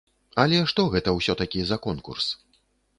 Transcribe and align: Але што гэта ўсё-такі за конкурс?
Але 0.43 0.61
што 0.71 0.87
гэта 0.95 1.15
ўсё-такі 1.19 1.61
за 1.69 1.77
конкурс? 1.87 2.35